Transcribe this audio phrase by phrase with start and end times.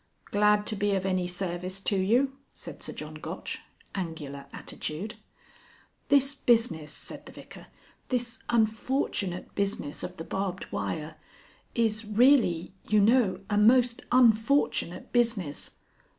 [0.31, 3.59] "Glad to be of any service to you," said Sir John Gotch.
[3.93, 5.13] (Angular attitude.)
[6.09, 7.67] "This business," said the Vicar,
[8.09, 11.17] "this unfortunate business of the barbed wire
[11.75, 15.69] is really, you know, a most unfortunate business."